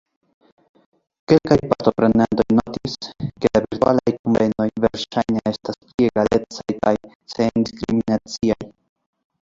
Kelkaj 1.31 1.57
partoprenantoj 1.73 2.45
notis, 2.61 2.95
ke 3.45 3.53
la 3.53 3.63
virtualaj 3.67 4.15
kunvenoj 4.17 4.69
verŝajne 4.89 5.47
estas 5.53 5.81
pli 5.87 6.11
egalecaj 6.11 6.79
kaj 6.83 6.99
sen-diskriminaciaj. 7.37 8.63